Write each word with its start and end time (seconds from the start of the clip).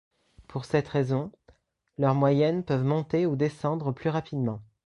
Pour 0.47 0.65
cette 0.65 0.87
raison, 0.87 1.31
leurs 1.99 2.15
moyennes 2.15 2.63
peuvent 2.63 2.83
monter 2.83 3.27
ou 3.27 3.35
descendre 3.35 3.91
plus 3.91 4.09
rapidement. 4.09 4.63